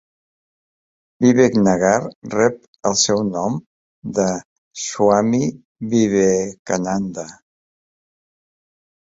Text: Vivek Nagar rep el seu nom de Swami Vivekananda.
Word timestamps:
Vivek 1.25 1.57
Nagar 1.65 1.99
rep 2.35 2.57
el 2.91 2.97
seu 3.01 3.21
nom 3.27 3.59
de 4.21 4.25
Swami 4.87 5.43
Vivekananda. 5.93 7.29